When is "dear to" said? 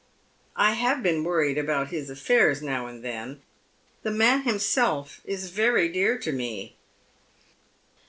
5.89-6.31